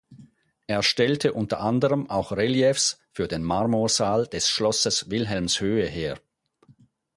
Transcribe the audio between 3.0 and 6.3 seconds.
für den Marmorsaal des Schlosses Wilhelmshöhe her.